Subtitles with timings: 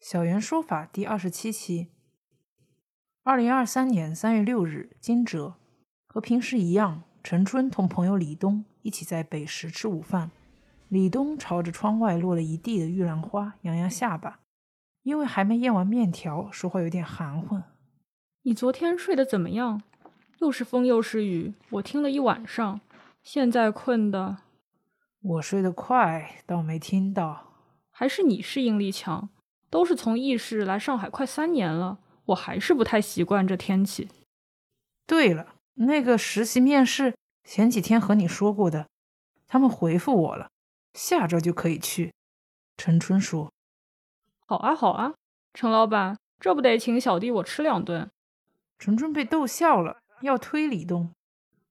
[0.00, 1.88] 小圆说法第二十七期，
[3.22, 5.52] 二零二三年三月六日，惊蛰，
[6.06, 10.30] 和平时一样，陈春同朋友李东一起在北石吃午饭。
[10.88, 14.40] 李东朝着窗外落了一地的玉兰花，扬扬下巴，
[15.02, 17.62] 因为还没咽完面条，说话有点含混。
[18.42, 19.82] 你昨天睡得怎么样？
[20.38, 22.80] 又是风又是雨，我听了一晚上，
[23.22, 24.38] 现在困的。
[25.20, 27.52] 我睡得快，倒没听到。
[27.90, 29.28] 还是你适应力强？
[29.70, 34.08] 都是从意市来上海快三年了，我还是不太习惯这天气。
[35.06, 38.88] 对了，那个实习面试前几天和你说过的，
[39.46, 40.50] 他们回复我了，
[40.94, 42.12] 下周就可以去。
[42.76, 43.52] 陈春说
[44.46, 45.14] ：“好啊，好啊，
[45.54, 48.10] 陈老板，这不得请小弟我吃两顿。”
[48.78, 51.12] 陈春被逗笑了，要推李东。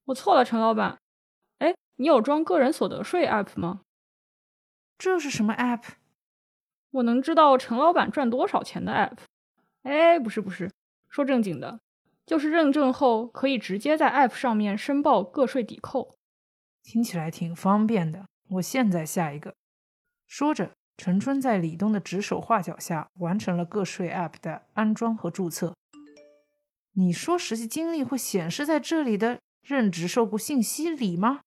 [0.06, 1.00] 我错了，陈老板。
[1.58, 3.82] 哎，你有装个人所得税 app 吗？
[4.98, 5.84] 这是什么 app？
[6.92, 9.18] 我能知道陈老板赚多少钱的 app？
[9.84, 10.72] 哎，不是不是，
[11.10, 11.80] 说正经的，
[12.26, 16.16] 就是认证后可以直接在 app 上面申报个税抵扣，
[16.84, 18.26] 听起来挺方便的。
[18.50, 19.54] 我现在下一个。
[20.28, 25.76] 说着，陈春在李东的指手画脚下完成了个税 app 的安装和注册。
[26.94, 31.42] 你说实习经历会显示在这里的任职受雇信息里吗？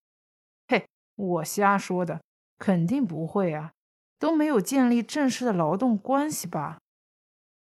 [0.68, 2.22] 嘿，我瞎说的，
[2.58, 3.72] 肯定不会啊。
[4.22, 6.78] 都没有建立正式的劳动关系吧？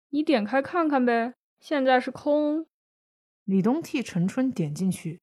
[0.10, 1.34] 你点开看看呗。
[1.60, 2.68] 现在是空。
[3.46, 5.22] 李东替陈春点进去，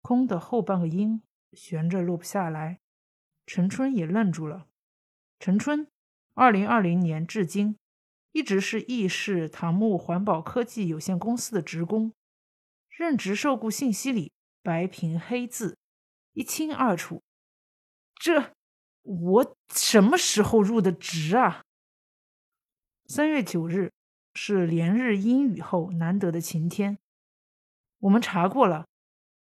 [0.00, 2.78] 空的后半个音悬着落不下来。
[3.44, 4.66] 陈春也愣住了。
[5.38, 5.86] 陈春，
[6.32, 7.76] 二零二零年至今
[8.32, 12.14] 一直是易市唐木环保科技有限公司的职工，
[12.88, 14.32] 任职受雇信息里
[14.62, 15.76] 白屏黑字，
[16.32, 17.22] 一清二楚。
[18.14, 18.55] 这。
[19.06, 21.62] 我什么时候入的职啊？
[23.06, 23.92] 三月九日
[24.34, 26.98] 是连日阴雨后难得的晴天。
[28.00, 28.86] 我们查过了，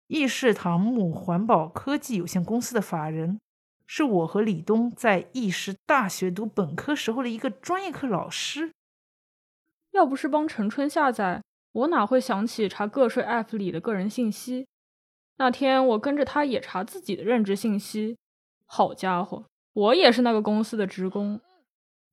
[0.06, 3.40] 易氏唐木环保科技有限公司的法人
[3.84, 8.70] 是我和李东在易师大学读本科时候的一个专业课老师。
[9.90, 14.68] 要不是帮陈春下载，我哪会想起查个税 app 里的个人信息？
[15.38, 18.16] 那天我跟着他也查自己的任职信息。
[18.70, 21.40] 好家伙，我也是那个公司的职工。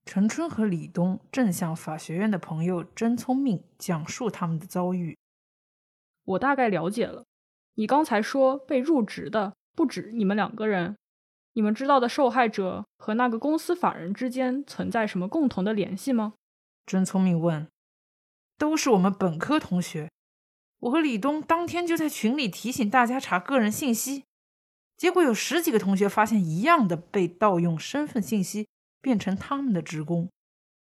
[0.06, 5.18] 陈春和李东正向法学院的朋友真聪明讲述他们的遭遇。
[6.24, 7.26] 我大概了解了，
[7.76, 10.96] 你刚才说被入职的不止你们两个人，
[11.54, 16.36] 你们知道的受害者和那个公司法人之间存在什么共同的联系吗？
[16.86, 17.68] 真聪明问。
[18.58, 20.10] 都是我们本科同学。
[20.80, 24.24] 我和李东当天就在群里提醒大家查个人信息。
[24.98, 28.68] 结果有十几个同学发现一样的被盗用身份信息，
[29.02, 30.30] 变成他们的职工。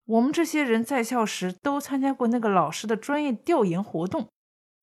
[0.05, 4.29] 我们这些人在校时都参加过那个老师的专业调研活动。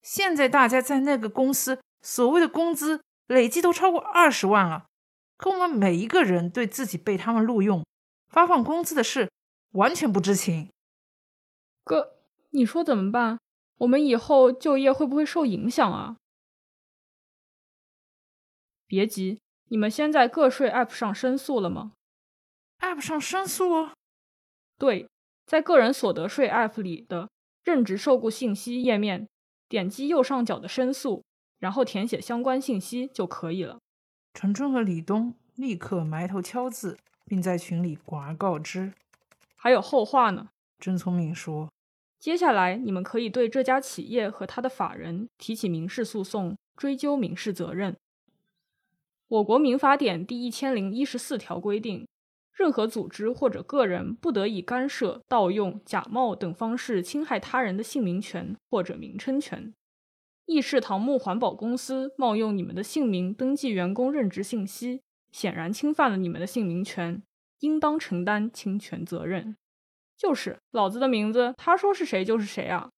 [0.02, 4.86] 现在大家在那个公司所谓的工资累计都超过二十万了，
[5.38, 7.84] 可我们每一个人对自己被他们录用、
[8.28, 9.32] 发放工资的事
[9.72, 10.70] 完全不知情。
[11.84, 12.18] 哥，
[12.52, 13.40] 你说怎么办？
[13.80, 16.18] 我们以后就业会不会受影响啊？
[18.88, 21.94] 别急，你们先在个税 App 上申诉了吗
[22.80, 23.90] ？App 上申诉？
[24.78, 25.08] 对，
[25.46, 27.30] 在个人所得税 App 里的
[27.64, 29.28] 任职受雇信息页面，
[29.68, 31.24] 点击右上角的申诉，
[31.60, 33.80] 然后填写相关信息就可以了。
[34.34, 38.94] 陈春和李东立刻埋头敲字，并在群里广而告之。
[39.56, 41.72] 还有后话呢，真聪明说，
[42.20, 47.96] 接下来你们可以对这家企业和他的法人提起民事诉讼，追究民事责任。
[49.28, 52.08] 我国民法典第一千零一十四条规定，
[52.54, 59.74] 任何组织或者个人不得以干涉、盗用、假冒等方式侵害他人的姓名权或者名称权。
[60.46, 67.24] 易氏堂木环保公司冒用你们的姓名登记员工任职信息，显然侵犯了你们的姓名权，
[67.62, 69.58] 应当承担侵权责任。
[70.16, 72.92] 就是老子的名字，他说是谁就是谁啊！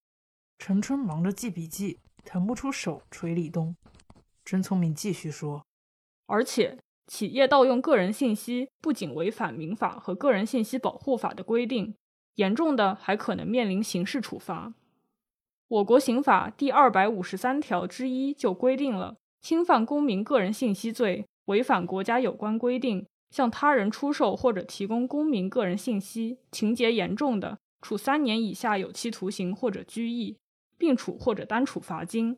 [0.59, 3.77] 陈春忙着记笔记，腾不出手捶李东。
[4.43, 5.66] 真聪明继续说。
[6.27, 6.77] 而且，
[7.07, 11.95] 企业盗用个人信息不仅违反民法和个人信息保护法的规定，
[12.35, 14.73] 严重的还可能面临刑事处罚。
[15.69, 30.37] 我国刑法第二百五十三条之一就规定了，侵犯公民个人信息罪，违反国家有关规定，向他人出售或者提供公民个人信息，情节严重的，处三年以下有期徒刑或者拘役，
[30.77, 32.35] 并处或者单处罚金；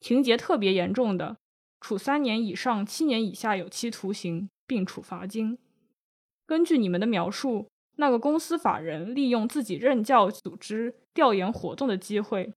[0.00, 1.36] 情节特别严重的，
[1.80, 5.58] 处三年以上七年以下有期徒刑，并处罚金。
[6.46, 12.52] 根据你们的描述，那个公司法人利用自己任教组织调研活动的机会，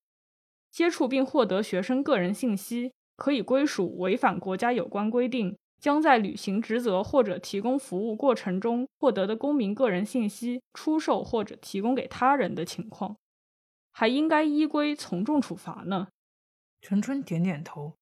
[0.72, 13.18] 接触并获得学生个人信息，可以归属违反国家有关规定，将在履行职责或者提供服务过程中获得的公民个人信息出售或者提供给他人的情况，
[13.92, 16.08] 还应该依规从重处罚呢。
[16.81, 17.94] 陈春点点头。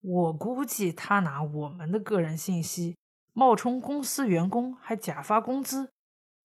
[0.00, 2.96] 我估计他拿我们的个人信息
[3.32, 5.90] 冒充公司员工，还假发工资，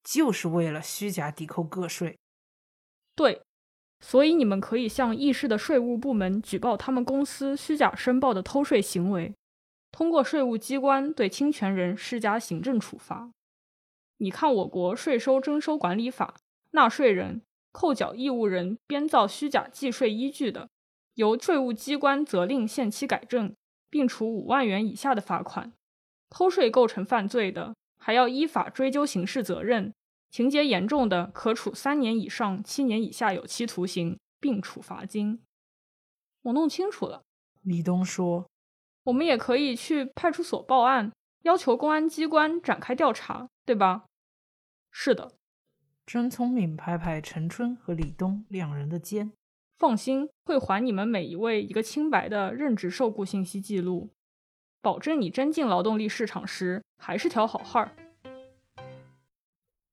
[0.04, 2.18] 就是为了虚假抵扣个税。
[3.16, 3.44] 对，
[4.00, 9.34] 所以你们可以向议事的税务部门举报他们公司虚假申报的偷税行为，
[9.92, 13.32] 通过税务机关对侵权人施加行政处罚。
[14.18, 16.36] 你看，我国税收征收管理法，
[16.72, 17.42] 纳税人、
[17.72, 20.70] 扣缴义务人编造虚假计税依据的。
[21.16, 23.56] 由税务机关责令限期改正，
[23.90, 25.72] 并处五万元以下的罚款；
[26.30, 29.94] 偷税构成犯罪的，还要依法追究刑事责任，
[30.32, 35.44] 情节严重的，可处三年以上七年以下有期徒刑，并处罚金。
[36.42, 37.22] 我弄清楚了，
[37.62, 38.50] 李东说
[39.06, 41.12] ：“我们也可以去派出所报案，
[41.44, 44.06] 要求公安机关展开调查，对吧？”
[44.90, 45.36] 是的。
[46.06, 49.32] 真聪明，拍拍陈春和李东两人的肩。
[49.84, 54.12] 放心，会还你们每一位一个清白的任职受雇信息记录，
[54.82, 57.94] 保证你真进劳动力市场时还是条好汉。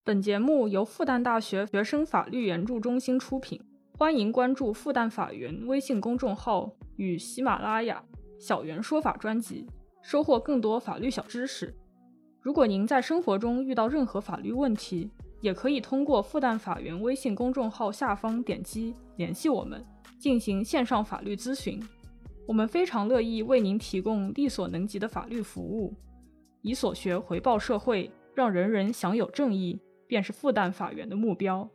[0.04, 3.60] 本节目由复旦大学学生法律援助中心出品，
[3.98, 8.04] 欢迎关注复旦法源微信公众号与喜马拉雅
[8.38, 9.66] 小袁说法专辑，
[10.02, 11.74] 收获更多法律小知识。
[12.40, 15.10] 如果您在生活中遇到任何法律问题，
[15.40, 19.84] 也可以通过复旦法源微信公众号下方点击联系我们，
[20.18, 21.80] 进行线上法律咨询。
[22.46, 25.94] 我们非常乐意为您提供力所能及的法律服务，
[26.62, 31.68] 以所学回报社会，让人人享有正义，便是复旦法源的目标。